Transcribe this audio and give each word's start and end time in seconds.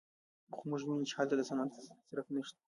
خو 0.53 0.61
موږ 0.69 0.81
ویني 0.83 1.05
چې 1.09 1.15
هلته 1.19 1.35
د 1.37 1.41
صنعت 1.49 1.71
څرک 2.07 2.25
نشته 2.35 2.59